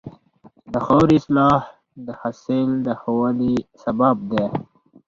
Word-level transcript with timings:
د 0.71 0.73
خاورې 0.85 1.15
اصلاح 1.21 1.61
د 2.05 2.07
حاصل 2.19 2.67
د 2.85 2.87
ښه 3.01 3.11
والي 3.19 3.55
سبب 3.83 4.17
ده. 4.31 4.45